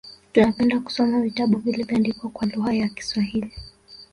Tunapenda 0.31 0.79
kusoma 0.79 1.21
vitabu 1.21 1.57
vilivyoandikwa 1.57 2.29
kwa 2.29 2.47
lugha 2.47 2.73
ya 2.73 2.87
Kiswahili 2.89 3.53